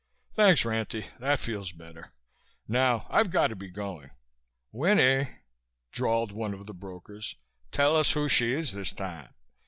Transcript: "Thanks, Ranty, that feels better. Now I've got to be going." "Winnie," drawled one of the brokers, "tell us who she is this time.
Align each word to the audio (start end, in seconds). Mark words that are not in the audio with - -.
"Thanks, 0.33 0.65
Ranty, 0.65 1.11
that 1.19 1.37
feels 1.37 1.71
better. 1.73 2.11
Now 2.67 3.05
I've 3.11 3.29
got 3.29 3.49
to 3.49 3.55
be 3.55 3.69
going." 3.69 4.09
"Winnie," 4.71 5.27
drawled 5.91 6.31
one 6.31 6.55
of 6.55 6.65
the 6.65 6.73
brokers, 6.73 7.35
"tell 7.71 7.95
us 7.95 8.13
who 8.13 8.27
she 8.27 8.51
is 8.51 8.73
this 8.73 8.91
time. 8.91 9.35